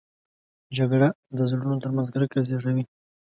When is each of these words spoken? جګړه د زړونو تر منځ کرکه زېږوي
جګړه 0.77 1.07
د 1.37 1.39
زړونو 1.49 1.75
تر 1.83 1.89
منځ 1.95 2.07
کرکه 2.13 2.39
زېږوي 2.47 2.83